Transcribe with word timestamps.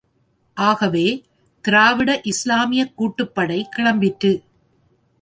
ஆகவே 0.53 1.23
திராவிட 1.61 2.21
இஸ்லாமியக் 2.23 2.93
கூட்டுப்படை 2.97 3.63
கிளம்பிற்று. 3.77 4.41